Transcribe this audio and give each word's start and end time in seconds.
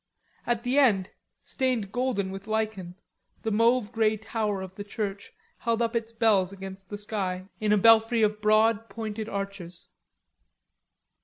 At 0.47 0.63
the 0.63 0.79
end, 0.79 1.11
stained 1.43 1.91
golden 1.91 2.31
with 2.31 2.47
lichen, 2.47 2.95
the 3.43 3.51
mauve 3.51 3.91
grey 3.91 4.17
tower 4.17 4.63
of 4.63 4.73
the 4.73 4.83
church 4.83 5.31
held 5.59 5.79
up 5.79 5.95
its 5.95 6.11
bells 6.11 6.51
against 6.51 6.89
the 6.89 6.97
sky 6.97 7.47
in 7.59 7.71
a 7.71 7.77
belfry 7.77 8.23
of 8.23 8.41
broad 8.41 8.89
pointed 8.89 9.29
arches. 9.29 9.89